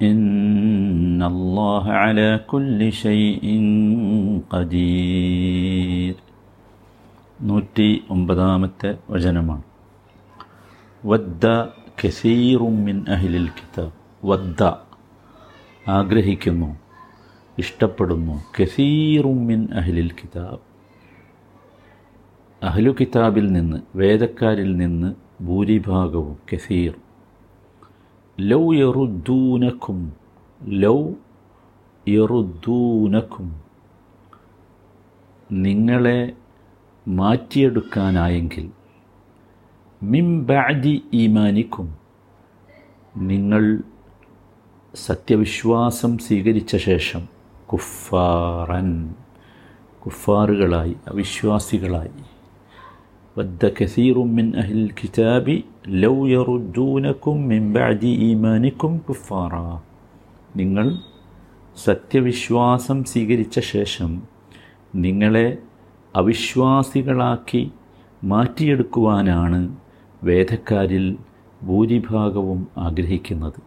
إن 0.00 1.20
الله 1.24 1.84
على 2.02 2.28
كل 2.44 2.80
شيء 3.04 3.44
قدير 4.52 6.14
നൂറ്റി 7.40 7.88
ഒമ്പതാമത്തെ 8.14 8.90
വചനമാണ് 9.12 9.64
വദ്ദ 11.02 11.46
കസീറുമിൻ 12.00 12.98
അഹിലിൽ 13.14 13.46
കിതാബ് 13.56 13.96
വദ്ദ 14.22 14.60
ആഗ്രഹിക്കുന്നു 15.86 16.68
ഇഷ്ടപ്പെടുന്നു 17.58 18.34
കസീറുമിൻ 18.56 19.62
അഹ്ലിൽ 19.80 20.10
കിതാബ് 20.20 20.62
അഹ്ലു 22.62 22.92
കിതാബിൽ 23.00 23.46
നിന്ന് 23.52 23.78
വേദക്കാരിൽ 24.00 24.70
നിന്ന് 24.82 25.10
ഭൂരിഭാഗവും 25.46 26.36
കസീർ 26.50 26.92
ലൗ 28.39 28.73
യറുദ്ദൂനക്കും 28.73 30.13
ലൗ 30.63 31.11
യറുദ്ദൂനക്കും. 32.07 33.61
നിങ്ങളെ 35.51 36.33
മാറ്റിയെടുക്കാനായെങ്കിൽ 37.07 38.69
മിം 40.03 40.45
ബാഡി 40.45 41.03
ഈമാനിക്കും 41.13 41.95
നിങ്ങൾ 43.17 43.79
സത്യവിശ്വാസം 44.95 46.17
സ്വീകരിച്ച 46.17 46.75
ശേഷം 46.75 47.27
കുഫാറൻ 47.73 49.13
കുഫാറുകളായി 50.05 50.95
അവിശ്വാസികളായി. 51.07 52.36
വദ്ദ 53.37 53.63
കസീറും 53.77 54.29
മിൻ 54.37 54.47
أهل 54.61 54.81
കിതാബി 54.99 55.55
ലൗ 56.03 56.15
يردونكم 56.35 57.35
മിൻ 57.51 57.61
ബഅദി 57.75 58.11
إيمانكم 58.25 58.91
കുഫാറ 59.07 59.53
നിങ്ങൾ 60.59 60.87
സത്യവിശ്വാസം 61.77 62.97
സ്വീകരിച്ച 63.11 63.55
ശേഷം 63.73 64.11
നിങ്ങളെ 65.03 65.47
അവിശ്വാസികളാക്കി 66.13 67.63
മാറ്റിയെടുക്കുവാനാണ് 68.31 69.61
വേദക്കാരിൽ 70.27 71.05
ഭൂരിഭാഗവും 71.67 72.59
ആഗ്രഹിക്കുന്നത്. 72.87 73.59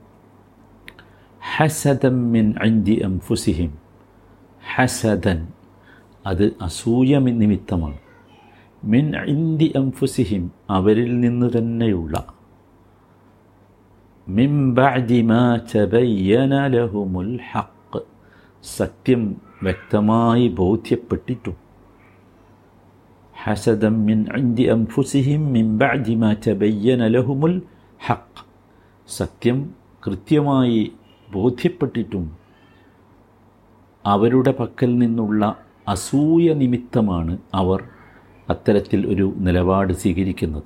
ഹസദൻ 1.43 2.17
മിൻ 2.35 2.47
അൻദി 2.67 2.97
അംഫുസിഹിം 3.09 3.73
ഹസദൻ 4.63 5.39
അത് 6.31 6.47
അസൂയ 6.69 7.13
നിമിത്തമാണ്. 7.43 7.99
മിൻ 8.85 9.17
ഇന്ദി 9.17 9.73
അംഫുസിഹിം 9.77 10.51
അവരിൽ 10.71 11.21
നിന്ന് 11.21 11.59
തന്നെയുള്ള. 11.59 12.35
ലഹുമുൽ 16.67 17.39
ഹഖ് 17.53 18.01
സത്യം 18.63 19.37
വ്യക്തമായി 19.63 20.49
ബോധ്യപ്പെട്ടിട്ടും. 20.49 21.57
ഹസദം 23.43 24.07
മിൻ 24.07 24.27
ഇന്ദി 24.37 24.63
അംഫുസിഹിം 24.63 25.53
മിൻ 25.53 25.79
ബഅദി 25.79 26.15
മാ 26.15 26.35
തബയ്യന 26.49 27.07
ലഹുമുൽ 27.07 27.63
ഹഖ് 28.07 28.45
സത്യം 29.09 29.75
കൃത്യമായി 30.07 30.93
ബോധ്യപ്പെട്ടിട്ടും. 31.33 32.37
അവരുടെ 34.07 34.53
പക്കൽ 34.53 34.99
നിന്നുള്ള 34.99 35.57
അസൂയ 35.89 36.53
നിമിത്തമാണ് 36.53 37.39
അവർ 37.55 37.85
അത്തരത്തിൽ 38.51 39.07
ഒരു 39.07 39.35
നിലപാട് 39.37 39.93
സ്വീകരിക്കുന്നത്. 39.93 40.63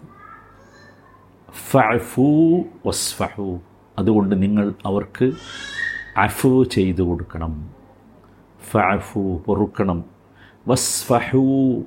ഫഫു 1.70 2.62
വസ്ഫഹു. 2.86 3.60
അതുകൊണ്ട് 3.98 4.42
നിങ്ങൾ 4.42 4.74
അവർക്ക് 4.86 5.32
അഫു 6.16 6.62
ചെയ്തു 6.62 7.02
കൊടുക്കണം. 7.02 7.70
ഫഫു 8.70 9.38
പൊറുക്കണം. 9.46 10.04
വസ്ഫഹു 10.68 11.80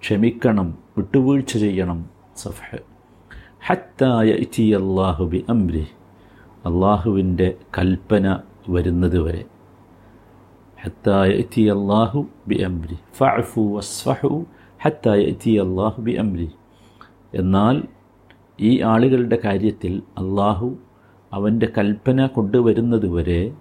ക്ഷമിക്കണം 0.00 0.78
വിട്ടുവീഴ്ച 0.96 1.58
ചെയ്യണം. 1.58 2.10
സഫഹ്. 2.36 2.78
ഹത്തായ 3.66 4.26
ഇച്ചി 4.26 4.62
അള്ളാഹുബി 4.62 5.44
അംരി 5.48 5.86
അള്ളാഹുവിന്റെ 6.66 7.54
കൽപ്പന 7.78 8.38
വരുന്നത് 8.68 9.20
വരെ. 9.20 9.44
ഹത്തായ 10.82 11.28
ഇച്ചി 11.28 11.60
അള്ളാഹു 11.60 12.26
ബി 12.48 12.54
അംരി 12.54 12.98
ഫഫു 13.16 13.60
വസ്ഫഹു. 13.60 14.46
ഹത്തായ 14.84 15.20
എത്തി 15.20 15.50
അള്ളാഹു 15.50 16.02
ബി 16.02 16.12
അംരി 16.12 16.50
എന്നാൽ 17.34 17.82
ഈ 18.60 18.80
ആളുകളുടെ 18.80 19.38
കാര്യത്തിൽ 19.44 20.02
അള്ളാഹു 20.18 20.76
അവന്റെ 21.32 21.72
കൽപ്പന 21.78 22.26
കൊണ്ടുവരുന്നത് 22.26 23.08
വരെ 23.08 23.54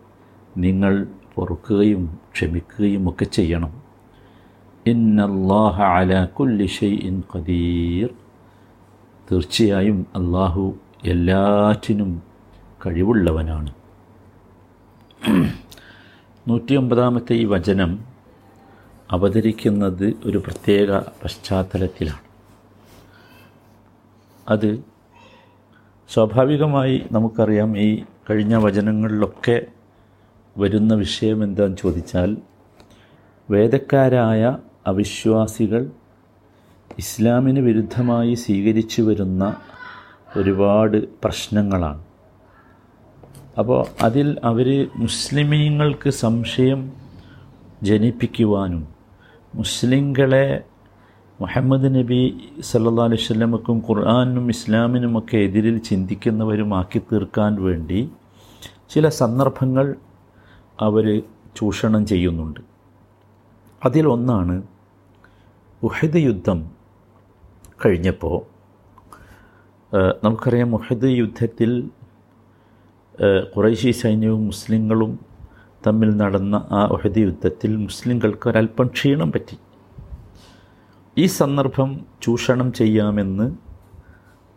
നിങ്ങൾ 0.58 1.08
പൊറുക്കുകയും 1.36 2.20
ക്ഷമിക്കുകയും 2.34 3.10
ഒക്കെ 3.10 3.26
ചെയ്യണം. 3.26 3.82
ഇന്നല്ലാഹ 4.88 6.26
കുല്ലി 6.26 6.66
ഷൈഇൻ 6.66 7.24
ഖദീർ. 7.36 8.10
തീർച്ചയായും 9.32 10.08
അള്ളാഹു 10.16 10.76
എല്ലാറ്റിനും 11.06 12.24
കഴിവുള്ളവനാണ്. 12.86 13.74
നൂറ്റി 16.48 16.76
ഒമ്പതാമത്തെ 16.76 17.34
ഈ 17.34 17.46
വചനം 17.46 18.13
അവതരിക്കുന്നത് 19.14 20.14
ഒരു 20.26 20.38
പ്രത്യേക 20.38 21.00
പശ്ചാത്തലത്തിലാണ്. 21.00 22.24
അത് 24.50 24.84
സ്വാഭാവികമായി 26.10 27.06
നമുക്കറിയാം 27.12 27.78
ഈ 27.78 28.04
കഴിഞ്ഞ 28.30 28.56
വചനങ്ങളിലൊക്കെ 28.56 29.66
വരുന്ന 30.58 30.94
വിഷയം 30.94 31.44
എന്താണെന്ന് 31.44 31.78
ചോദിച്ചാൽ 31.78 32.38
വേദക്കാരായ 33.50 34.58
അവിശ്വാസികൾ 34.88 35.92
ഇസ്ലാമിന് 37.00 37.60
വിരുദ്ധമായി 37.60 38.34
സ്വീകരിച്ചു 38.34 39.02
വരുന്ന 39.02 39.56
ഒരുപാട് 40.38 40.98
പ്രശ്നങ്ങളാണ്. 41.24 42.04
അപ്പോൾ 43.60 43.86
അതിൽ 44.02 44.38
അവർ 44.44 44.90
മുസ്ലിമീങ്ങൾക്ക് 44.96 46.10
സംശയം 46.10 46.94
ജനിപ്പിക്കുവാനും 47.84 48.93
മുസ്ലിങ്ങളെ 49.60 50.46
മുഹമ്മദ് 51.42 51.90
നബി 51.96 52.20
സല്ലാ 52.70 53.04
അലൈഹി 53.10 53.24
സ്വലമക്കും 53.26 53.78
ഖുർആാനും 53.88 54.46
ഇസ്ലാമിനുമൊക്കെ 54.50 55.38
എതിരിൽ 55.48 55.78
ചിന്തിക്കുന്നവരുമാക്കി 55.90 57.00
തീർക്കാൻ 57.10 57.54
വേണ്ടി 57.66 58.00
ചില 58.92 59.06
സന്ദർഭങ്ങൾ 59.22 59.88
അവർ 60.80 61.06
ചൂഷണം 61.58 62.04
ചെയ്യുന്നുണ്ട്. 62.12 62.62
അതിലൊന്നാണ് 63.86 64.56
ഉഹദ് 65.82 66.20
യുദ്ധം 66.28 66.60
കഴിഞ്ഞപ്പോൾ 67.86 68.38
നമുക്കറിയാം 70.24 70.70
മുഹദ് 70.76 71.10
യുദ്ധത്തിൽ 71.22 71.72
കുറേശി 73.54 73.92
സൈന്യവും 74.02 74.44
മുസ്ലിങ്ങളും 74.52 75.12
തമ്മിൽ 75.88 76.18
നടന്ന 76.18 76.56
ആ 76.72 76.88
ഒഹദി 76.92 77.20
യുദ്ധത്തിൽ 77.20 77.76
മുസ്ലിങ്ങൾക്ക് 77.76 78.50
ഒരല്പം 78.50 78.88
ക്ഷീണം 78.88 79.32
പറ്റി. 79.32 79.58
ഈ 81.18 81.26
സന്ദർഭം 81.26 82.06
ചൂഷണം 82.22 82.74
ചെയ്യാമെന്ന് 82.74 83.56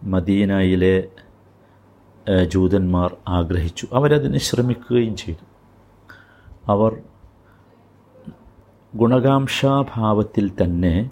മദീനയിലെ 0.02 1.08
ജൂതന്മാർ 2.44 3.16
ആഗ്രഹിച്ചു. 3.28 3.86
അവരതിന് 3.92 4.38
ശ്രമിക്കുകയും 4.38 5.16
ചെയ്തു. 5.16 5.44
അവർ 6.72 6.92
ഗുണകാംക്ഷാഭാവത്തിൽ 8.94 10.50
തന്നെ 10.62 11.10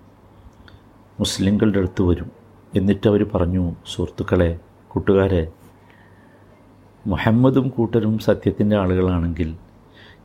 മുസ്ലിങ്ങളുടെ 1.20 1.78
അടുത്ത് 1.78 2.02
വരും. 2.02 2.30
എന്നിട്ട് 2.74 3.08
അവർ 3.08 3.22
പറഞ്ഞു 3.34 3.72
സുഹൃത്തുക്കളെ 3.86 4.60
കൂട്ടുകാരെ 4.88 5.52
മുഹമ്മദും 7.06 7.68
കൂട്ടരും 7.68 8.18
സത്യത്തിന്റെ 8.18 8.76
ആളുകളാണെങ്കിൽ 8.76 9.56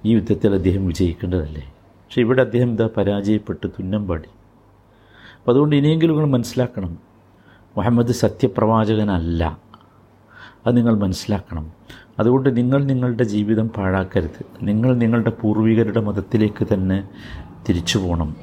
ഈ 0.06 0.14
യുദ്ധത്തിൽ 0.14 0.54
അദ്ദേഹം 0.54 0.88
വിജയിക്കേണ്ടതല്ലേ? 0.88 1.74
പക്ഷേ 1.78 2.22
ഇവിടെ 2.22 2.42
അദ്ദേഹം 2.42 2.70
എന്താ 2.70 2.90
പരാജയപ്പെട്ട് 2.98 3.68
തുന്നം 3.68 4.08
പാടി. 4.08 4.30
അപ്പോൾ 5.38 5.52
അതുകൊണ്ട് 5.52 5.76
ഇനിയെങ്കിലും 5.76 6.16
നിങ്ങൾ 6.16 6.34
മനസ്സിലാക്കണം 6.34 6.98
മുഹമ്മദ് 7.78 8.12
സത്യപ്രവാചകനല്ല. 8.12 9.60
അത് 10.68 10.78
നിങ്ങൾ 10.78 10.98
മനസ്സിലാക്കണം. 10.98 11.72
അതുകൊണ്ട് 12.20 12.58
നിങ്ങൾ 12.58 12.84
നിങ്ങളുടെ 12.84 13.24
ജീവിതം 13.24 13.70
പാഴാക്കരുത്. 13.70 14.46
നിങ്ങൾ 14.62 14.96
നിങ്ങളുടെ 14.96 15.30
പൂർവികരുടെ 15.30 16.00
മതത്തിലേക്ക് 16.00 16.68
തന്നെ 16.74 17.08
തിരിച്ചു 17.70 17.98
പോകണം. 17.98 18.36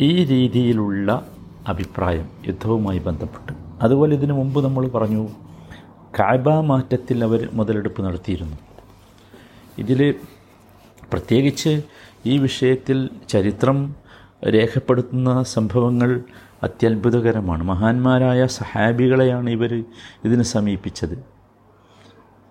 ഈ 0.00 0.24
രീതിയിലുള്ള 0.24 1.26
അഭിപ്രായം 1.68 2.28
യുദ്ധവുമായി 2.48 2.98
ബന്ധപ്പെട്ട്. 2.98 3.52
അതുപോലെ 3.82 4.16
ഇതിനു 4.16 4.32
മുമ്പ് 4.32 4.64
നമ്മൾ 4.64 4.88
പറഞ്ഞു 4.88 5.28
കാബ 6.20 6.48
മാറ്റത്തിൽ 6.48 7.24
അവർ 7.24 7.48
മുതലെടുപ്പ് 7.52 8.02
നടത്തിയിരുന്നു. 8.02 8.56
ഇതിൽ 9.78 10.14
പ്രത്യേകിച്ച് 11.12 11.82
ഈ 12.26 12.38
വിഷയത്തിൽ 12.38 13.08
ചരിത്രം 13.28 13.78
രേഖപ്പെടുത്തുന്ന 14.48 15.42
സംഭവങ്ങൾ 15.42 16.20
അത്യത്ഭുതകരമാണ്. 16.62 17.62
മഹാന്മാരായ 17.62 18.46
സഹാബികളെയാണ് 18.46 19.50
ഇവർ 19.50 19.72
ഇതിന് 20.24 20.42
സമീപിച്ചത്. 20.42 21.16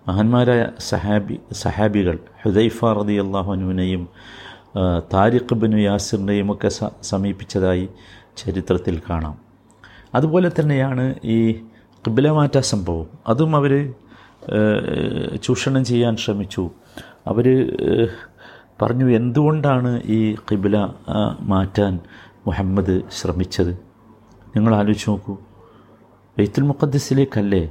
മഹാന്മാരായ 0.08 0.66
സഹാബി 0.78 1.36
സഹാബികൾ 1.52 2.18
ഹുദൈഫ 2.42 2.84
റതി 2.84 3.16
അള്ളാഹുനുവിനെയും 3.24 4.08
താരിഖ് 5.14 5.54
ബിനു 5.54 5.76
യാസിറിനെയും 5.76 6.52
ഒക്കെ 6.52 6.68
സമീപിച്ചതായി 7.02 7.88
ചരിത്രത്തിൽ 8.36 9.00
കാണാം. 9.10 9.36
അതുപോലെ 10.14 10.50
തന്നെയാണ് 10.58 11.14
ഈ 11.24 11.52
കിബിലമാറ്റ 12.04 12.58
സംഭവം. 12.58 13.06
അതും 13.28 13.56
അവർ 13.56 13.72
ചൂഷണം 15.42 15.84
ചെയ്യാൻ 15.84 16.16
ശ്രമിച്ചു. 16.16 16.64
അവർ 17.26 17.46
പറഞ്ഞു 18.82 19.06
എന്തുകൊണ്ടാണ് 19.18 20.02
ഈ 20.04 20.36
കിബില 20.50 20.76
മാറ്റാൻ 21.40 22.00
മുഹമ്മദ് 22.46 23.02
ശ്രമിച്ചത്? 23.10 23.72
നിങ്ങൾ 24.56 24.74
ആലോചിച്ച് 24.74 25.10
നോക്കൂ. 25.10 25.34
ബൈത്തുൽ 26.38 26.64
മുഖദ്സിലേക്കല്ലേ 26.70 27.62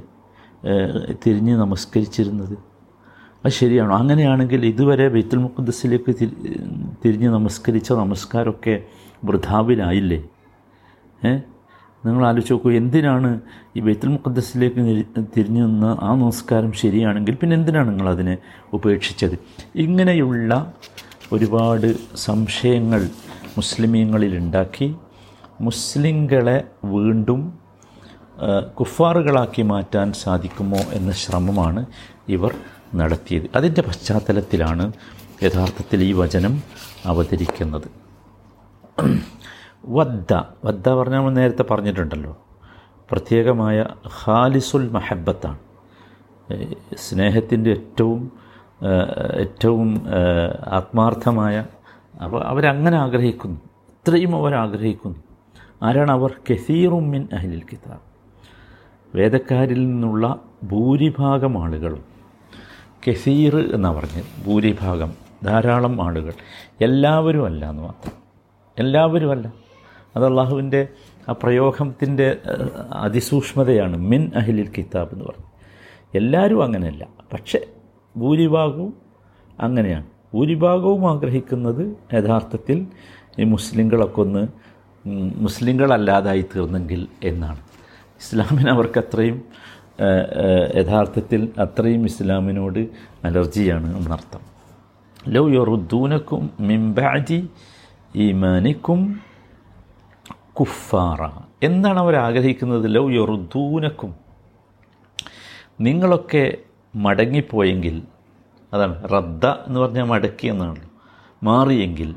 തിരിഞ്ഞ് 1.26 1.54
നമസ്കരിച്ചിരുന്നത്? 1.56 2.56
അത് 3.44 3.52
ശരിയാണോ? 3.52 3.96
അങ്ങനെയാണെങ്കിൽ 3.96 4.66
ഇതുവരെ 4.66 5.08
ബൈത്തുൽ 5.08 5.38
മുഖദ്സിലേക്ക് 5.38 6.10
തിരിഞ്ഞ് 7.04 7.28
നമസ്കരിച്ച 7.28 7.92
നമസ്കാരമൊക്കെ 7.92 8.74
വൃഥാവിലായില്ലേ? 9.24 10.20
ഏ? 11.24 11.38
നിങ്ങൾ 12.06 12.22
ആലോചിച്ച് 12.28 12.52
നോക്കൂ 12.54 12.70
എന്തിനാണ് 12.80 13.30
ഈ 13.76 13.80
ബൈത്തുൽ 13.86 14.10
മുഖദ്സിലേക്ക് 14.16 14.80
തിരിഞ്ഞു 15.36 15.62
നിന്ന് 15.66 15.90
ആ 16.06 16.10
നമസ്കാരം 16.22 16.72
ശരിയാണെങ്കിൽ 16.82 17.34
പിന്നെ 17.40 17.54
എന്തിനാണ് 17.58 17.88
നിങ്ങൾ 17.92 18.08
അതിനെ 18.14 18.34
ഉപേക്ഷിച്ചത്? 18.76 19.36
ഇങ്ങനെയുള്ള 19.84 20.52
ഒരുപാട് 21.34 21.88
സംശയങ്ങൾ 22.26 23.02
മുസ്ലിമീങ്ങളിൽ 23.58 24.32
ഉണ്ടാക്കി 24.42 24.88
മുസ്ലിങ്ങളെ 25.68 26.58
വീണ്ടും 26.94 27.42
കുഫാറുകളാക്കി 28.78 29.62
മാറ്റാൻ 29.72 30.08
സാധിക്കുമോ 30.22 30.80
എന്ന 30.96 31.10
ശ്രമമാണ് 31.22 31.82
ഇവർ 32.36 32.52
നടത്തിയത്. 33.00 33.46
അതിന്റെ 33.58 33.82
പശ്ചാത്തലത്തിലാണ് 33.88 34.84
യഥാർത്ഥത്തിൽ 35.46 36.00
ഈ 36.08 36.12
വചനം 36.22 36.54
അവതരിക്കുന്നത്. 37.12 37.88
വദ്ദ. 39.86 40.42
വദ്ദ 40.64 40.88
പറഞ്ഞാൽ 40.88 41.18
നമ്മൾ 41.18 41.32
നേരത്തെ 41.32 41.62
പറഞ്ഞിട്ടുണ്ടല്ലോ. 41.62 42.38
പ്രത്യേകമായ 43.10 43.86
ഖാലിസുൽ 44.24 44.88
മഹബത്താണ് 44.88 45.58
സ്നേഹത്തിന്റെ 46.96 47.70
ഏറ്റവും 47.70 48.32
ഏറ്റവും 49.40 50.02
ആത്മാർത്ഥമായ 50.66 51.64
അപ്പോൾ 52.24 52.42
അവരങ്ങനെ 52.44 52.96
ആഗ്രഹിക്കുന്നു. 52.98 53.60
ഇത്രയും 53.88 54.36
അവർ 54.36 54.54
ആഗ്രഹിക്കുന്നു. 54.54 55.18
ആരാണ് 55.82 56.10
അവർ? 56.10 56.32
കെസീറും 56.50 57.10
മിൻ 57.10 57.28
അഹ്ലിൽ 57.32 57.62
കിതാബ്. 57.72 58.06
വേദക്കാരിൽ 59.16 59.86
നിന്നുള്ള 59.86 60.36
ഭൂരിഭാഗം 60.62 61.64
ആളുകളും 61.64 62.04
കെസീർ 63.08 63.56
എന്നാണ് 63.74 63.96
പറഞ്ഞത് 63.96 64.46
ഭൂരിഭാഗം 64.46 65.12
ധാരാളം 65.44 66.02
ആളുകൾ. 66.02 66.32
എല്ലാവരും 66.80 67.44
അല്ല 67.44 67.70
എന്ന് 67.70 67.82
മാത്രം. 67.82 68.12
എല്ലാവരും 68.78 69.30
അല്ല. 69.30 69.65
അത് 70.16 70.26
അള്ളാഹുവിന്റെ 70.26 70.88
ആ 71.28 71.32
പ്രയോഗത്തിന്റെ 71.32 72.36
അതിസൂക്ഷ്മതയാണ്. 72.92 73.96
മിൻ 73.96 74.30
അഹിലിൽ 74.36 74.68
കിതാബ് 74.78 75.12
എന്ന് 75.12 75.24
പറഞ്ഞു. 75.24 75.46
എല്ലാവരും 76.14 76.62
അങ്ങനെയല്ല. 76.64 77.06
പക്ഷേ 77.32 77.60
ഭൂരിഭാഗവും 78.16 78.92
അങ്ങനെയാണ്. 79.60 80.06
ഭൂരിഭാഗവും 80.34 81.10
ആഗ്രഹിക്കുന്നത് 81.10 81.96
യഥാർത്ഥത്തിൽ 82.14 82.86
ഈ 83.38 83.44
മുസ്ലിങ്ങളൊക്കെ 83.44 84.20
ഒന്ന് 84.20 84.48
മുസ്ലിങ്ങളല്ലാതായി 85.36 86.44
തീർന്നെങ്കിൽ 86.56 87.06
എന്നാണ്. 87.24 87.60
ഇസ്ലാമിന് 88.20 88.70
അവർക്ക് 88.70 88.98
അത്രയും 88.98 89.42
യഥാർത്ഥത്തിൽ 90.76 91.48
അത്രയും 91.58 92.04
ഇസ്ലാമിനോട് 92.04 92.78
അലർജിയാണ് 93.24 93.96
എന്നർത്ഥം. 93.96 94.40
ലൗ 95.28 95.48
യുറുദ്ദൂനക്കും 95.48 96.50
മിംബാജി 96.60 97.48
ഈമാനിക്കും 98.16 99.20
കുഫാറ. 100.60 101.30
എന്താണ് 101.62 101.98
അവർ 101.98 102.16
ആഗ്രഹിക്കുന്നത്? 102.16 102.94
ലൗ 102.94 103.10
യൊറുദൂനക്കും. 103.10 104.14
നിങ്ങളൊക്കെ 105.80 106.56
മടങ്ങിപ്പോയെങ്കിൽ 106.96 108.02
അതാണ് 108.74 109.08
റദ്ദ 109.08 109.46
എന്ന് 109.46 109.80
പറഞ്ഞാൽ 109.80 110.04
മടക്കി 110.04 110.46
എന്നാണ്. 110.46 110.80
മാറിയെങ്കിൽ 111.42 112.14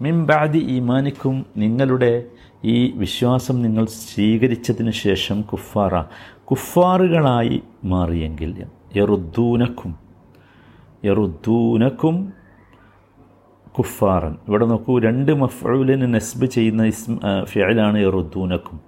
മിംബാദി 0.00 0.58
ഈമാനിക്കും 0.58 1.46
നിങ്ങളുടെ 1.56 2.24
ഈ 2.64 2.90
വിശ്വാസം 2.90 3.62
നിങ്ങൾ 3.62 3.86
സ്വീകരിച്ചതിന് 3.86 4.90
ശേഷം 4.90 5.42
കുഫാറ. 5.42 6.02
കുഫാറുകളായി 6.44 7.62
മാറിയെങ്കിൽ 7.84 8.64
യറുദ്ദൂനക്കും 8.96 9.98
യറുദ്ദൂനക്കും 11.04 12.32
കുഫാറൻ. 13.78 14.36
ഇവിടെ 14.48 14.66
നോക്കൂ 14.66 14.98
രണ്ട് 14.98 15.32
മഫ്ഊലിന് 15.34 16.14
നസ്ബ് 16.14 16.46
ചെയ്യുന്ന 16.46 16.84
ഇസ്മ 16.84 17.18
ഫിയലാണ് 17.44 17.98
എറുദ്ദൂനക്കും 17.98 18.80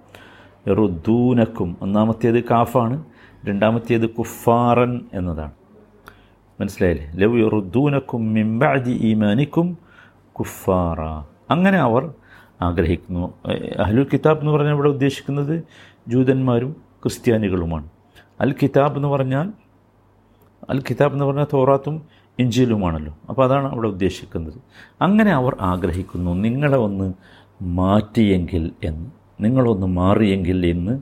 എറുദ്ദൂനക്കും 0.67 1.77
ഒന്നാമത്തേത് 1.81 2.45
കാഫാണ് 2.45 3.05
രണ്ടാമത്തേത് 3.47 4.11
കുഫാറൻ 4.11 5.01
എന്നതാണ്. 5.13 5.53
മനസ്സിലായില്ലേ? 6.61 7.11
ലവ് 7.15 7.47
എറുദ്ദൂനക്കും 7.47 8.35
മിംബാജി 8.35 8.91
ഈമാനിക്കും 8.91 9.79
കുഫാറ. 10.33 11.01
അങ്ങനെ 11.53 11.79
അവർ 11.79 12.13
ആഗ്രഹിക്കുന്നു. 12.63 13.35
അഹ്ലുൽ 13.79 14.07
കിതാബ് 14.13 14.39
എന്ന് 14.39 14.53
പറഞ്ഞാൽ 14.53 14.73
ഇവിടെ 14.73 14.89
ഉദ്ദേശിക്കുന്നത് 14.89 15.63
ജൂതന്മാരും 16.09 16.77
ക്രിസ്ത്യാനികളുമാണ്. 17.03 17.89
അൽ 18.41 18.55
കിതാബ് 18.63 18.97
എന്ന് 18.97 19.09
പറഞ്ഞാൽ 19.09 19.53
അൽ 20.71 20.83
കിതാബ് 20.91 21.13
എന്ന് 21.13 21.25
പറഞ്ഞാൽ 21.25 21.47
തോറാത്തും 21.53 22.03
ഇഞ്ചിലുമാണല്ലോ. 22.39 23.19
അപ്പോൾ 23.29 23.45
അതാണ് 23.45 23.73
അവിടെ 23.73 23.89
ഉദ്ദേശിക്കുന്നത്. 23.89 24.55
അങ്ങനെ 25.03 25.31
അവർ 25.31 25.57
ആഗ്രഹിക്കുന്നു 25.61 26.31
നിങ്ങളെ 26.31 26.77
ഒന്ന് 26.77 27.15
മാറ്റിയെങ്കിൽ 27.63 28.71
എന്ന്. 28.85 29.11
നിങ്ങളൊന്ന് 29.41 29.87
മാറിയെങ്കിൽ 29.87 30.67
എന്ന് 30.67 31.01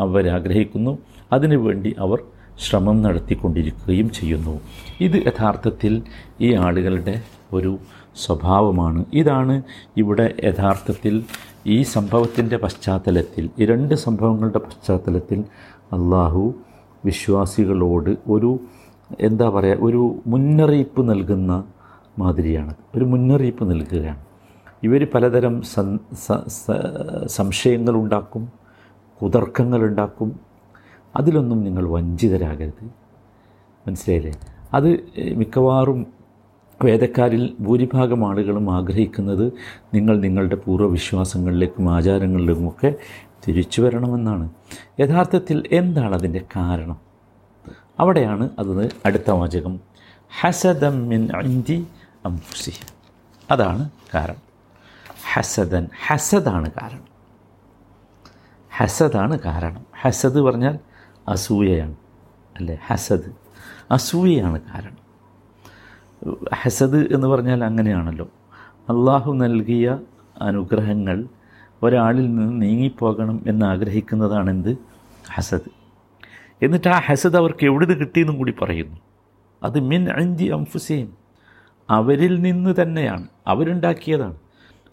അവരാഗ്രഹിക്കുന്നു 0.00 0.98
അതിനുവേണ്ടി 1.32 1.94
അവർ 1.98 2.18
ശ്രമം 2.58 3.02
നടത്തിക്കൊണ്ടിരിക്കുകയും 3.02 4.10
ചെയ്യുന്നു. 4.10 4.60
ഇത് 5.00 5.26
യഥാർത്ഥത്തിൽ 5.26 6.02
ഈ 6.40 6.54
ആളുകളുടെ 6.54 7.22
ഒരു 7.52 7.78
സ്വഭാവമാണ്. 8.16 9.04
ഇതാണ് 9.14 9.62
ഇവിടെ 9.96 10.34
യഥാർത്ഥത്തിൽ 10.44 11.24
ഈ 11.66 11.82
സംഭവത്തിന്റെ 11.82 12.56
പശ്ചാത്തലത്തിൽ 12.56 13.50
ഈ 13.58 13.64
രണ്ട് 13.66 13.94
സംഭവങ്ങളുടെ 13.94 14.58
പശ്ചാത്തലത്തിൽ 14.58 15.40
അള്ളാഹു 15.92 16.54
വിശ്വാസികളോട് 17.04 18.10
ഒരു 18.28 18.60
എന്താ 19.20 19.48
പറയുക 19.48 19.76
ഒരു 19.80 20.16
മുന്നറിയിപ്പ് 20.26 21.10
നൽകുന്ന 21.10 21.64
മാതിരിയാണ്. 22.18 22.74
ഒരു 22.96 23.04
മുന്നറിയിപ്പ് 23.04 23.70
നൽകുകയാണ്. 23.70 24.24
ഇവർ 24.82 25.06
പലതരം 25.14 25.62
സംശയങ്ങളുണ്ടാക്കും 27.26 28.52
കുതർക്കങ്ങളുണ്ടാക്കും 29.22 30.40
അതിലൊന്നും 31.16 31.64
നിങ്ങൾ 31.64 31.88
വഞ്ചിതരാകരുത്. 31.88 32.84
മനസ്സിലായില്ലേ? 33.86 34.32
അത് 34.74 34.88
മിക്കവാറും 35.34 36.06
വേദക്കാരിൽ 36.84 37.54
ഭൂരിഭാഗം 37.60 38.28
ആളുകളും 38.28 38.70
ആഗ്രഹിക്കുന്നത് 38.70 39.52
നിങ്ങൾ 39.94 40.20
നിങ്ങളുടെ 40.20 40.56
പൂർവവിശ്വാസങ്ങളിലേക്കും 40.56 41.90
ആചാരങ്ങളിലേക്കുമൊക്കെ 41.90 42.94
തിരിച്ചു 43.48 43.82
വരണമെന്നാണ്. 43.82 44.50
യഥാർത്ഥത്തിൽ 45.00 45.62
എന്താണ് 45.72 46.14
അതിന്റെ 46.14 46.42
കാരണം? 46.56 47.13
അവിടെയാണ് 48.00 48.50
അത് 48.58 48.88
അടുത്ത 49.06 49.30
വാചകം. 49.30 49.80
ഹസദം 50.40 51.08
മിൻ 51.08 51.28
അഞ്ചി 51.36 51.86
അംഫുസി 52.26 52.72
അതാണ് 53.50 53.90
കാരണം. 54.14 54.36
ഹസദൻ 55.32 55.88
ഹസദാണ് 56.06 56.70
കാരണം. 56.70 57.04
ഹസദാണ് 58.76 59.38
കാരണം. 59.38 59.86
ഹസദ് 60.00 60.40
പറഞ്ഞാൽ 60.40 60.78
അസൂയയാണ്. 61.28 61.94
അല്ലേ? 62.56 62.78
ഹസദ്. 62.86 63.32
അസൂയയാണ് 63.90 64.60
കാരണം. 64.60 65.04
ഹസദ് 66.54 67.14
എന്ന് 67.14 67.26
പറഞ്ഞാൽ 67.26 67.64
അങ്ങനെയാണല്ലോ. 67.64 68.28
അള്ളാഹു 68.88 69.34
നൽകിയ 69.34 69.98
അനുഗ്രഹങ്ങൾ 70.42 71.24
ഒരാളിൽ 71.82 72.34
നിന്ന് 72.34 72.62
നീങ്ങിപ്പോകണം 72.62 73.44
എന്ന് 73.46 73.66
ആഗ്രഹിക്കുന്നതാണെന്ത്? 73.66 74.76
ഹസദ്. 75.34 75.83
എന്നിട്ട് 76.62 76.88
ആ 76.88 76.98
ഹസദ് 76.98 77.36
അവർക്ക് 77.36 77.64
എവിടെ 77.64 77.74
എവിടുന്ന് 77.74 78.00
കിട്ടിയെന്നും 78.00 78.38
കൂടി 78.38 78.54
പറയുന്നു. 78.62 78.96
അത് 79.62 79.80
മിൻ 79.80 80.10
അഞ്ചി 80.10 80.44
അംഫുസേം 80.44 81.16
അവരിൽ 81.90 82.40
നിന്ന് 82.40 82.74
തന്നെയാണ്. 82.82 83.28
അവരുണ്ടാക്കിയതാണ്. 83.46 84.36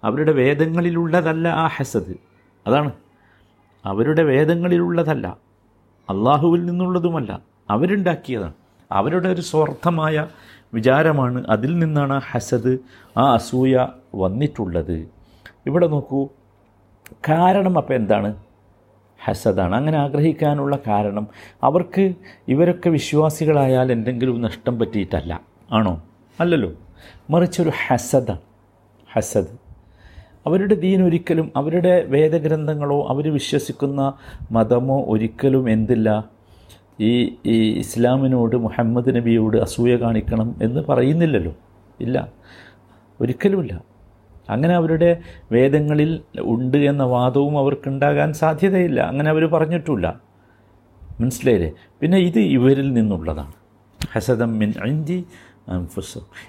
അവരുടെ 0.03 0.31
വേദങ്ങളിലുള്ളതല്ല 0.31 1.47
ആ 1.47 1.67
ഹസദ്. 1.67 2.13
അതാണ്. 2.67 2.91
അവരുടെ 3.85 4.23
വേദങ്ങളിലുള്ളതല്ല. 4.23 5.37
അള്ളാഹുവിൽ 6.09 6.65
നിന്നുള്ളതുമല്ല. 6.65 7.39
അവരുണ്ടാക്കിയതാണ്. 7.69 8.53
അവരുടെ 8.91 9.29
ഒരു 9.29 9.41
സ്വാർത്ഥമായ 9.41 10.27
വിചാരമാണ് 10.73 11.47
അതിൽ 11.47 11.79
നിന്നാണ് 11.79 12.13
ആ 12.13 12.21
ഹസദ് 12.31 12.77
ആ 13.17 13.33
അസൂയ 13.33 13.87
വന്നിട്ടുള്ളത്. 14.15 15.07
ഇവിടെ 15.65 15.87
നോക്കൂ. 15.87 16.27
കാരണം 17.29 17.77
അപ്പം 17.77 17.95
എന്താണ്? 17.95 18.50
ഹസദാണ്. 19.25 19.75
അങ്ങനെ 19.75 19.97
ആഗ്രഹിക്കാനുള്ള 19.97 20.79
കാരണം 20.87 21.27
അവർക്ക് 21.63 22.13
ഇവരൊക്കെ 22.47 22.89
വിശ്വാസികളായാൽ 22.89 23.91
എന്തെങ്കിലും 23.91 24.41
നഷ്ടം 24.41 24.79
പറ്റിയിട്ടല്ല. 24.79 25.41
ആണോ? 25.71 26.03
അല്ലല്ലോ. 26.39 26.71
മറിച്ചൊരു 27.29 27.71
ഹസദ 27.87 28.31
ഹസദ്. 29.13 29.71
അവരുടെ 30.45 30.75
ദീൻ 30.75 31.03
ഒരിക്കലും 31.03 31.51
അവരുടെ 31.55 32.05
വേദഗ്രന്ഥങ്ങളോ 32.05 33.07
അവർ 33.07 33.33
വിശ്വസിക്കുന്ന 33.33 34.13
മതമോ 34.51 35.05
ഒരിക്കലും 35.07 35.69
എന്തില്ല. 35.69 36.23
ഈ 36.99 37.35
ഈ 37.45 37.79
ഇസ്ലാമിനോട് 37.79 38.55
മുഹമ്മദ് 38.55 39.15
നബിയോട് 39.15 39.57
അസൂയ 39.57 39.95
കാണിക്കണം 39.95 40.55
എന്ന് 40.61 40.81
പറയുന്നില്ലല്ലോ. 40.89 41.53
ഇല്ല. 41.99 42.27
ഒരിക്കലുമില്ല. 43.21 43.90
അങ്ങനെ 44.50 44.74
അവരുടെ 44.74 45.21
വേദങ്ങളിൽ 45.51 46.21
ഉണ്ട് 46.39 46.77
എന്ന 46.77 47.03
വാദവും 47.03 47.57
അവർക്കുണ്ടാകാൻ 47.57 48.33
സാധ്യതയില്ല. 48.33 49.01
അങ്ങനെ 49.01 49.29
അവർ 49.29 49.45
പറഞ്ഞിട്ടില്ല. 49.45 50.21
മനസ്സിലായില്ലേ? 51.19 51.71
പിന്നെ 52.01 52.17
ഇത് 52.17 52.39
ഇവരിൽ 52.39 52.93
നിന്നുള്ളതാണ്. 52.93 53.53
ഹസദം 54.13 54.60
മിൻ 54.60 54.74
അഞ്ചി 54.81 55.25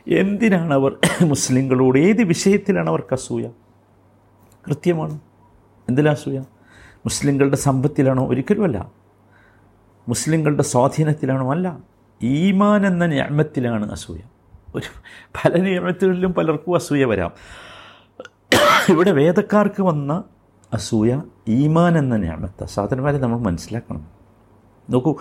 എന്തിനാണ് 0.08 0.74
അവർ 0.74 0.96
മുസ്ലിങ്ങളോട് 1.22 1.98
ഏത് 1.98 2.22
വിഷയത്തിലാണ് 2.22 2.88
അവർക്ക് 2.88 3.14
അസൂയ? 3.14 3.48
കൃത്യമാണ്. 4.68 5.20
എന്തിനാ 5.88 6.10
അസൂയ? 6.10 6.38
മുസ്ലിങ്ങളുടെ 7.04 7.56
സമ്പത്തിലാണോ? 7.56 8.28
ഒരിക്കലുമല്ല. 8.28 8.92
മുസ്ലിങ്ങളുടെ 10.08 10.62
സ്വാധീനത്തിലാണോ? 10.62 11.50
അല്ല. 11.50 11.78
ഈമാൻ 12.22 12.86
എന്ന 12.86 13.06
ഞാമത്തിലാണ് 13.06 13.92
അസൂയ. 13.92 14.18
ഒരു 14.74 15.00
പല 15.36 15.60
നിയമത്തിലും 15.60 16.34
പലർക്കും 16.34 16.74
അസൂയ 16.74 17.04
വരാം. 17.04 17.30
ഇവിടെ 18.90 19.10
വേദക്കാർക്ക് 19.10 19.82
വന്ന 19.82 20.24
അസൂയ 20.74 21.22
ഈമാൻ 21.48 21.98
എന്ന 21.98 22.16
ഞാമത്ത 22.16 22.64
സാധനമാരെ 22.64 23.18
നമ്മൾ 23.18 23.38
മനസ്സിലാക്കണം. 23.38 24.06
നോക്കൂ 24.90 25.16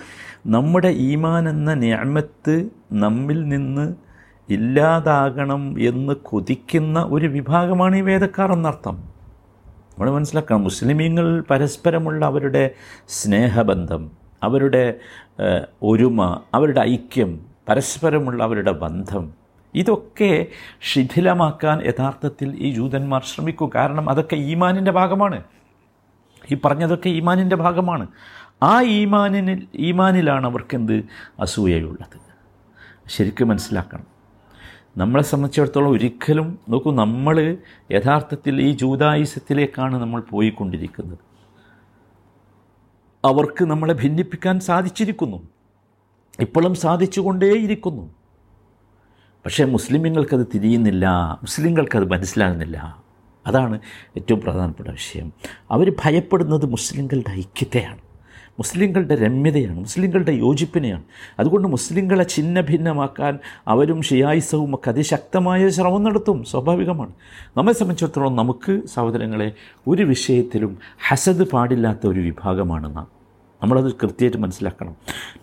നമ്മുടെ 0.46 0.88
ഈമാൻ 0.88 1.50
എന്ന 1.50 1.74
ഞാമത്ത് 1.74 2.70
നമ്മിൽ 2.92 3.48
നിന്ന് 3.48 3.96
ഇല്ലാതാകണം 4.50 5.76
എന്ന് 5.80 6.14
കൊതിക്കുന്ന 6.14 7.00
ഒരു 7.12 7.26
വിഭാഗമാണ് 7.26 7.96
ഈ 7.96 8.02
വേദക്കാർ 8.02 8.52
എന്നർത്ഥം. 8.52 8.96
നമ്മൾ 9.92 10.12
മനസ്സിലാക്കണം 10.12 10.64
മുസ്ലിമീങ്ങൾ 10.64 11.42
പരസ്പരമുള്ള 11.42 12.26
അവരുടെ 12.26 12.72
സ്നേഹബന്ധം 13.08 14.12
അവരുടെ 14.44 14.94
ഒരുമ 15.84 16.42
അവരുടെ 16.54 16.82
ഐക്യം 16.82 17.46
പരസ്പരമുള്ള 17.70 18.44
അവരുടെ 18.44 18.72
ബന്ധം 18.72 19.41
ഇതൊക്കെ 19.76 20.48
ശിഥിലമാക്കാൻ 20.82 21.86
യഥാർത്ഥത്തിൽ 21.86 22.56
ഈ 22.56 22.74
ജൂതന്മാർ 22.74 23.24
ശ്രമിക്കൂ. 23.24 23.72
കാരണം 23.76 24.10
അതൊക്കെ 24.10 24.36
ഈമാനിന്റെ 24.36 24.92
ഭാഗമാണ്. 24.92 25.44
ഈ 26.52 26.58
പറഞ്ഞതൊക്കെ 26.66 27.10
ഈമാനിന്റെ 27.10 27.56
ഭാഗമാണ്. 27.56 28.08
ആ 28.64 28.82
ഈമാനിനിൽ 28.82 29.68
ഈമാനിലാണ് 29.76 30.46
അവർക്കെന്ത്? 30.46 31.04
അസൂയയുള്ളത്. 31.40 32.20
ശരിക്കും 33.08 33.48
മനസ്സിലാക്കണം. 33.48 34.12
നമ്മളെ 34.98 35.24
സംബന്ധിച്ചിടത്തോളം 35.24 35.92
ഒരിക്കലും 35.92 36.60
നോക്കൂ 36.70 36.92
നമ്മൾ 36.92 37.58
യഥാർത്ഥത്തിൽ 37.92 38.62
ഈ 38.62 38.72
ജൂതായുസത്തിലേക്കാണ് 38.72 40.02
നമ്മൾ 40.02 40.22
പോയിക്കൊണ്ടിരിക്കുന്നത്. 40.22 41.18
അവർക്ക് 43.26 43.64
നമ്മളെ 43.64 43.94
ഭിന്നിപ്പിക്കാൻ 43.94 44.60
സാധിച്ചിരിക്കുന്നു. 44.60 45.48
ഇപ്പോഴും 46.40 46.76
സാധിച്ചുകൊണ്ടേയിരിക്കുന്നു. 46.76 48.21
പക്ഷേ 49.46 49.66
മുസ്ലിമുകൾക്കത് 49.66 50.48
തിരിയുന്നില്ല 50.56 51.10
മുസ്ലിങ്ങൾക്കത് 51.42 52.12
മനസ്സിലാകുന്നില്ല. 52.12 53.04
അതാണ് 53.48 53.80
ഏറ്റവും 54.18 54.42
പ്രധാനപ്പെട്ട 54.42 54.88
വിഷയം. 54.90 55.32
അവർ 55.72 55.96
ഭയപ്പെടുന്നത് 56.06 56.66
മുസ്ലിങ്ങളുടെ 56.66 57.32
ഐക്യത്തെയാണ്. 57.32 57.98
മുസ്ലിങ്ങളുടെ 58.52 59.16
രമ്യതയാണ് 59.16 59.80
മുസ്ലിങ്ങളുടെ 59.80 60.32
യോജിപ്പിനെയാണ്. 60.32 61.04
അതുകൊണ്ട് 61.40 61.68
മുസ്ലിങ്ങളെ 61.68 62.26
ഛിന്ന 62.30 62.62
ഭിന്നമാക്കാൻ 62.62 63.40
അവരും 63.68 64.02
ഷിയായിസവും 64.02 64.76
ഒക്കെ 64.76 64.90
അതിശക്തമായ 64.90 65.70
ശ്രമം 65.70 66.04
നടത്തും 66.04 66.44
സ്വാഭാവികമാണ്. 66.44 67.14
നമ്മെ 67.58 67.74
സംബന്ധിച്ചിടത്തോളം 67.74 68.36
നമുക്ക് 68.36 68.82
സഹോദരങ്ങളെ 68.88 69.52
ഒരു 69.88 70.04
വിഷയത്തിലും 70.04 70.78
ഹസദ് 71.10 71.50
പാടില്ലാത്ത 71.50 72.08
ഒരു 72.08 72.20
വിഭാഗമാണ് 72.20 72.96
നാം. 72.96 73.21
നമ്മളത് 73.64 73.92
കൃത്യമായിട്ട് 73.92 74.38
മനസ്സിലാക്കണം. 74.38 74.96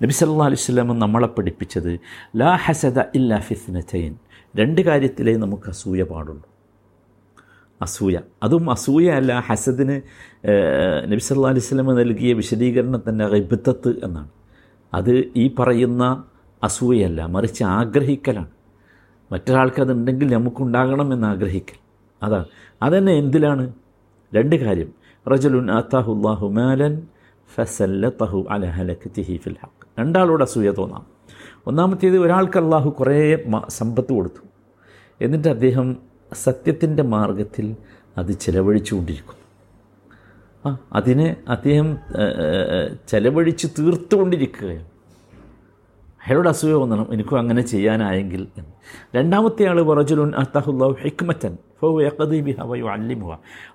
നബി 0.02 0.12
സല്ലാ 0.12 0.46
അലൈഹി 0.46 0.60
സ്വലാം 0.60 0.98
നമ്മളെ 0.98 1.26
പഠിപ്പിച്ചത് 1.26 2.00
ലാ 2.36 2.54
ഹസദ 2.54 2.98
ഇല്ലാ 3.14 3.38
ഫിസ്നറ്റൈൻ 3.38 4.16
രണ്ട് 4.56 4.80
കാര്യത്തിലേ 4.80 5.36
നമുക്ക് 5.36 5.68
അസൂയ 5.68 6.02
പാടുള്ളൂ. 6.02 6.48
അസൂയ. 7.82 8.20
അതും 8.42 8.70
അസൂയ 8.70 9.08
അല്ല 9.10 9.40
ഹസദിന് 9.46 10.00
നബി 11.10 11.18
സല്ലാ 11.18 11.48
അലൈഹി 11.48 11.66
സ്വലം 11.66 11.86
നൽകിയ 11.86 12.32
വിശദീകരണം 12.32 13.02
തന്നെ 13.08 13.28
റിബിത്തത്ത് 13.28 14.04
എന്നാണ്. 14.04 14.28
അത് 14.94 15.24
ഈ 15.36 15.54
പറയുന്ന 15.58 16.24
അസൂയയല്ല 16.62 17.26
മറിച്ച് 17.26 17.64
ആഗ്രഹിക്കലാണ്. 17.64 18.50
മറ്റൊരാൾക്ക് 19.32 19.80
അതുണ്ടെങ്കിൽ 19.80 20.34
നമുക്കുണ്ടാകണം 20.34 21.12
എന്ന് 21.12 21.26
ആഗ്രഹിക്കൽ. 21.26 21.78
അതാണ്. 22.22 22.44
അതന്നെ 22.82 23.12
എന്തിലാണ്? 23.12 23.72
രണ്ട് 24.34 24.56
കാര്യം. 24.56 24.90
റജലുൻ 25.32 25.70
അത്താഹുല്ലാഹു 25.70 26.48
മാലൻ 26.48 27.02
ഫസല്ലത്തഹു 27.54 28.46
അല 28.50 28.64
ഹലക്കത്തിഹി 28.66 29.36
ഫിൽ 29.44 29.56
ഹക്ക് 29.62 30.00
രണ്ടാളോട് 30.00 30.42
അസൂയ 30.42 30.70
തോന്നാം. 30.70 31.06
ഒന്നാമത്തേത് 31.66 32.18
ഒരാൾക്ക് 32.18 32.58
അള്ളാഹു 32.58 32.90
കുറേ 32.90 33.18
സമ്പത്ത് 33.68 34.12
കൊടുത്തു. 34.12 34.42
എന്നിട്ട് 35.20 35.48
അദ്ദേഹം 35.48 35.96
സത്യത്തിന്റെ 36.32 37.02
മാർഗത്തിൽ 37.02 37.76
അത് 38.18 38.32
ചെലവഴിച്ചുകൊണ്ടിരിക്കുന്നു. 38.32 39.38
ആ 40.66 40.78
അതിനെ 40.92 41.36
അദ്ദേഹം 41.48 41.88
ചിലവഴിച്ച് 43.08 43.66
തീർത്തുകൊണ്ടിരിക്കുകയാണ്. 43.78 44.86
അയാളോട് 46.26 46.48
അസൂയ 46.48 46.72
തോന്നണം 46.72 47.06
എനിക്കും 47.12 47.38
അങ്ങനെ 47.38 47.62
ചെയ്യാനായെങ്കിൽ 47.62 48.42
എന്ന്. 48.58 48.72
രണ്ടാമത്തെ 49.16 49.62
ആൾ 49.66 49.80
വറജുലുൻ 49.80 50.30
അത്താഹുല്ലാഹു 50.34 50.96
ഹിക്മറ്റൻ 51.02 51.56
ഫോ 51.80 51.88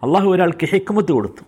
അള്ളാഹു 0.04 0.28
ഒരാൾക്ക് 0.30 0.66
ഹിക്മത്ത് 0.66 1.12
കൊടുത്തു. 1.12 1.44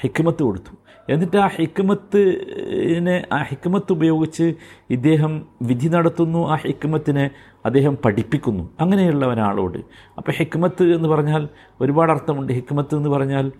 ഹിക്മത്ത് 0.00 0.42
കൊടുത്തു. 0.42 0.72
എന്നിട്ട് 1.12 1.36
ആ 1.36 1.46
ഹിക്മത്തിനെ 1.46 3.26
ആ 3.32 3.42
ഹിക്മത്ത് 3.42 3.92
ഉപയോഗിച്ച് 3.92 4.54
ഇദ്ദേഹം 4.90 5.46
വിധി 5.62 5.88
നടത്തുന്നു 5.88 6.48
ആ 6.48 6.54
ഹിക്മത്തിനെ 6.54 7.30
അദ്ദേഹം 7.64 7.98
പഠിപ്പിക്കുന്നു. 8.04 8.70
അങ്ങനെയുള്ള 8.80 9.26
ഒരാളോട്. 9.26 9.78
അപ്പോൾ 10.18 10.32
ഹിക്മത്ത് 10.32 10.82
എന്ന് 10.94 11.08
പറഞ്ഞാൽ 11.08 11.48
ഒരുപാട് 11.80 12.12
അർത്ഥമുണ്ട്. 12.12 12.52
ഹിക്മത്ത് 12.52 12.94
എന്ന് 12.94 13.08
പറഞ്ഞാൽ 13.08 13.52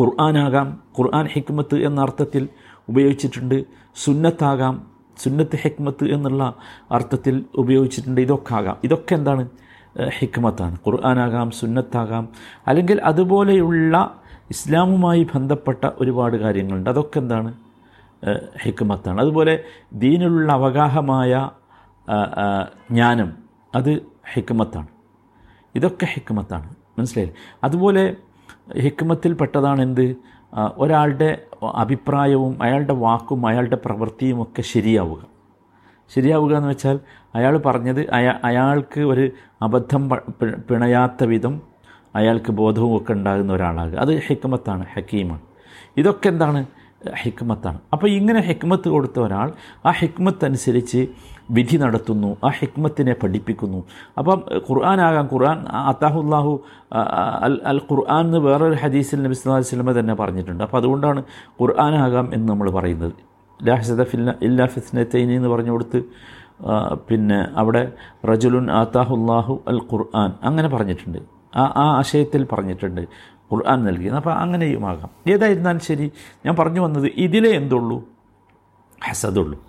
ഖുർആനാകാം. 0.00 0.82
ഖുർആൻ 0.98 1.26
ഹിക്മത്ത് 1.26 1.74
എന്ന 1.74 2.00
അർത്ഥത്തിൽ 2.00 2.48
ഉപയോഗിച്ചിട്ടുണ്ട്. 2.88 3.64
സുന്നത്താകാം. 3.96 4.86
സുന്നത്ത് 5.22 5.56
ഹിക്മത്ത് 5.56 6.04
എന്നുള്ള 6.04 6.54
അർത്ഥത്തിൽ 6.90 7.44
ഉപയോഗിച്ചിട്ടുണ്ട്. 7.54 8.20
ഇതൊക്കെ 8.20 8.54
ആകാം 8.54 8.76
ഇതൊക്കെ 8.84 9.14
എന്താണ്? 9.14 9.48
ഹിക്മത്താണ്. 10.18 10.74
ഖുർആനാകാം 10.74 11.50
സുന്നത്താകാം. 11.50 12.28
അല്ലെങ്കിൽ 12.66 13.00
അതുപോലെയുള്ള 13.04 14.20
ഇസ്ലാമുമായി 14.50 15.26
ബന്ധപ്പെട്ട 15.34 15.88
ഒരുപാട് 16.00 16.36
കാര്യങ്ങളുണ്ട്. 16.36 16.90
അതൊക്കെ 16.90 17.18
എന്താണ്? 17.18 17.54
ഹിക്മത്താണ്. 18.62 19.20
അതുപോലെ 19.20 19.64
ദീനിലുള്ള 19.92 20.52
അവഗാഹമായ 20.52 21.50
ജ്ഞാനം 22.90 23.32
അത് 23.74 23.90
ഹിക്മത്താണ്. 24.32 24.86
ഇതൊക്കെ 25.74 26.06
ഹിക്മത്താണ്. 26.06 26.74
മനസ്സിലായില്ലേ? 26.98 27.36
അതുപോലെ 27.64 28.16
ഹിക്മത്തിൽപ്പെട്ടതാണ് 28.78 29.82
എന്ത്? 29.82 30.16
ഒരാളുടെ 30.78 31.42
അഭിപ്രായവും 31.74 32.62
അയാളുടെ 32.62 32.92
വാക്കും 32.92 33.46
അയാളുടെ 33.46 33.76
പ്രവൃത്തിയും 33.76 34.42
ഒക്കെ 34.42 34.62
ശരിയാവുക. 34.62 35.26
ശരിയാവുക 36.14 36.56
എന്ന് 36.56 36.68
വെച്ചാൽ 36.68 37.00
അയാൾ 37.34 37.58
പറഞ്ഞത് 37.58 38.10
അയാ 38.10 38.40
അയാൾക്ക് 38.44 39.00
ഒരു 39.00 39.30
അബദ്ധം 39.62 40.08
പിണയാത്ത 40.70 41.24
വിധം 41.24 41.62
അയാൾക്ക് 42.20 42.50
ബോധവും 42.60 42.92
ഒക്കെ 42.98 43.12
ഉണ്ടാകുന്ന 43.18 43.52
ഒരാളാകുക. 43.58 43.98
അത് 44.04 44.12
ഹിക്മത്താണ് 44.26 44.84
ഹക്കീമാണ്. 44.94 45.44
ഇതൊക്കെ 46.00 46.28
എന്താണ്? 46.34 46.60
ഹിക്മത്താണ്. 47.22 47.78
അപ്പോൾ 47.94 48.08
ഇങ്ങനെ 48.18 48.40
ഹിക്മത്ത് 48.48 48.88
കൊടുത്ത 48.94 49.16
ഒരാൾ 49.26 49.48
ആ 49.88 49.90
ഹിക്മത്ത് 50.00 50.44
അനുസരിച്ച് 50.48 51.00
വിധി 51.56 51.76
നടത്തുന്നു 51.82 52.30
ആ 52.46 52.48
ഹിക്മത്തിനെ 52.58 53.14
പഠിപ്പിക്കുന്നു. 53.22 53.80
അപ്പം 54.18 54.38
ഖുർആനാകാം. 54.68 55.26
ഖുർആൻ 55.32 55.58
അത്താഹുല്ലാഹു 55.90 56.52
അൽ 57.46 57.54
അൽ 57.72 57.80
ഖുർആൻ 57.90 58.24
എന്ന് 58.28 58.40
വേറൊരു 58.46 58.76
ഹദീസിൽ 58.84 59.20
നബി 59.26 59.36
അലൈഹി 59.44 59.66
വസല്ലമ 59.66 59.92
തന്നെ 59.98 60.14
പറഞ്ഞിട്ടുണ്ട്. 60.22 60.62
അപ്പോൾ 60.66 60.78
അതുകൊണ്ടാണ് 60.82 61.22
ഖുർആനാകാം 61.60 62.26
എന്ന് 62.34 62.48
നമ്മൾ 62.52 62.70
പറയുന്നത്. 62.78 63.14
ലാഹസദ 63.60 64.02
ഫില്ല 64.12 64.34
ഇല്ലാ 64.48 64.66
ഫിസ്നത്തൈനി 64.74 65.34
എന്ന് 65.40 65.52
പറഞ്ഞു 65.54 65.72
കൊടുത്ത് 65.76 66.00
പിന്നെ 67.08 67.38
അവിടെ 67.60 67.84
റജുലുൻ 68.30 68.66
ആത്താഹുല്ലാഹു 68.80 69.54
അൽ 69.72 69.80
ഖുർആൻ 69.92 70.30
അങ്ങനെ 70.48 70.68
പറഞ്ഞിട്ടുണ്ട്. 70.74 71.20
ആ 71.56 71.64
ആ 71.76 71.96
ആശയത്തിൽ 71.98 72.44
പറഞ്ഞിട്ടുണ്ട്. 72.44 73.00
ഖുർആൻ 73.52 73.84
നൽകിയത് 73.84 74.14
അപ്പോൾ 74.14 74.34
അങ്ങനെയുമാകാം. 74.34 75.32
ഏതായിരുന്നാലും 75.32 75.80
ശരി 75.80 76.12
ഞാൻ 76.46 76.56
പറഞ്ഞു 76.56 76.80
വന്നത് 76.80 77.06
ഇതിലേ 77.06 77.50
എന്തുള്ളൂ? 77.50 78.04
ഹസദുള്ളൂ. 79.04 79.64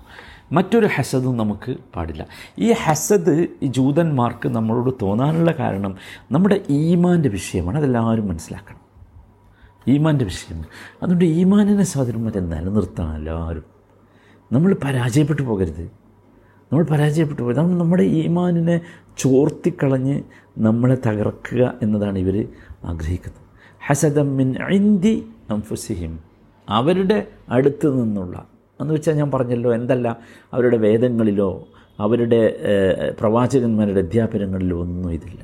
മറ്റൊരു 0.52 0.90
ഹസദും 0.96 1.38
നമുക്ക് 1.38 1.76
പാടില്ല. 1.96 2.28
ഈ 2.60 2.72
ഹസദ് 2.72 3.48
ഈ 3.62 3.68
ജൂതന്മാർക്ക് 3.68 4.50
നമ്മളോട് 4.50 4.92
തോന്നാനുള്ള 5.02 5.52
കാരണം 5.52 5.96
നമ്മുടെ 6.32 6.62
ഈമാന്റെ 6.70 7.30
വിഷയമാണ്. 7.30 7.78
അതെല്ലാവരും 7.78 8.28
മനസ്സിലാക്കണം. 8.28 8.88
ഈമാന്റെ 9.88 10.26
വിഷയമാണ് 10.26 10.66
അതുകൊണ്ട് 11.04 11.26
ഈമാനിനെ 11.26 11.84
സ്വാതന്ത്ര്യം 11.84 12.50
നിലനിർത്തണം 12.50 13.16
എല്ലാവരും. 13.16 13.64
നമ്മൾ 14.52 14.76
പരാജയപ്പെട്ടു 14.84 15.42
പോകരുത്. 15.42 16.07
നമ്മൾ 16.72 16.84
പരാജയപ്പെട്ടു 16.84 17.42
പോയി. 17.42 17.56
നമ്മൾ 17.56 17.80
നമ്മുടെ 17.80 18.04
ഈമാനിനെ 18.04 18.82
ചോർത്തിക്കളഞ്ഞ് 19.18 20.24
നമ്മളെ 20.58 20.98
തകർക്കുക 21.08 21.74
എന്നതാണ് 21.82 22.18
ഇവർ 22.20 22.48
ആഗ്രഹിക്കുന്നത്. 22.84 23.44
ഹസദം 23.88 24.38
മിൻ 24.38 24.50
ഐന്തി 24.74 25.14
അംഫുസിഹിം 25.50 26.20
അവരുടെ 26.70 27.28
അടുത്ത് 27.50 27.88
നിന്നുള്ള 28.02 28.46
എന്ന് 28.82 28.94
വെച്ചാൽ 28.94 29.14
ഞാൻ 29.14 29.32
പറഞ്ഞല്ലോ 29.32 29.74
എന്തല്ല 29.74 30.08
അവരുടെ 30.54 30.78
വേദങ്ങളിലോ 30.78 31.68
അവരുടെ 32.00 32.42
പ്രവാചകന്മാരുടെ 33.20 34.00
അധ്യാപനങ്ങളിലോ 34.00 34.82
ഒന്നും 34.82 35.14
ഇതില്ല. 35.14 35.42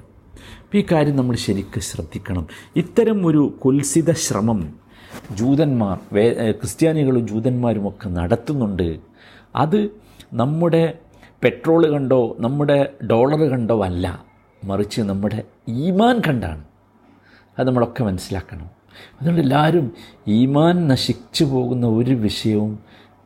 അപ്പോൾ 0.64 0.78
ഈ 0.78 0.86
കാര്യം 0.92 1.16
നമ്മൾ 1.16 1.36
ശരിക്കും 1.36 1.82
ശ്രദ്ധിക്കണം. 1.82 2.48
ഇത്തരം 2.76 3.28
ഒരു 3.28 3.42
കുൽസിത 3.66 4.12
ശ്രമം 4.12 4.60
ജൂതന്മാർ 5.32 5.98
വേ 6.14 6.52
ക്രിസ്ത്യാനികളും 6.52 7.28
ജൂതന്മാരുമൊക്കെ 7.28 8.10
നടത്തുന്നുണ്ട്. 8.10 9.00
അത് 9.56 9.80
നമ്മുടെ 10.34 10.84
പെട്രോൾ 11.44 11.92
കണ്ടോ 11.92 12.36
നമ്മുടെ 12.40 12.94
ഡോളർ 13.12 13.40
കണ്ടോ 13.40 13.84
അല്ല. 13.84 14.26
മറിച്ച് 14.64 15.02
നമ്മുടെ 15.02 15.44
ഈമാൻ 15.68 16.22
കണ്ടാണ്. 16.28 16.64
അത് 17.60 17.68
നമ്മളൊക്കെ 17.68 18.04
മനസ്സിലാക്കണം. 18.04 18.66
അതുകൊണ്ട് 19.22 19.42
എല്ലാവരും 19.42 19.94
ഈമാൻ 20.28 20.88
നശിച്ചു 20.88 21.44
പോകുന്ന 21.44 21.88
ഒരു 21.88 22.14
വിഷയവും 22.14 22.80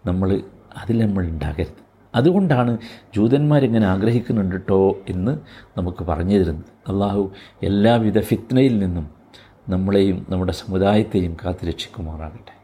നമ്മൾ 0.06 0.42
അതിൽ 0.78 1.06
നമ്മൾ 1.06 1.26
ഉണ്ടാകരുത്. 1.26 1.88
അതുകൊണ്ടാണ് 2.16 2.78
ജൂതന്മാരിങ്ങനെ 3.16 3.88
ആഗ്രഹിക്കുന്നുണ്ട് 3.88 4.56
കേട്ടോ 4.56 4.98
എന്ന് 5.10 5.40
നമുക്ക് 5.78 6.04
പറഞ്ഞു 6.04 6.40
തരുന്നത്. 6.40 6.92
അള്ളാഹു 6.92 7.32
എല്ലാവിധ 7.64 8.20
ഫിത്നയിൽ 8.20 8.80
നിന്നും 8.80 9.10
നമ്മളെയും 9.70 10.26
നമ്മുടെ 10.30 10.52
സമുദായത്തെയും 10.52 11.38
കാത്തു 11.46 11.66
രക്ഷിക്കുമാറാകട്ടെ 11.66 12.57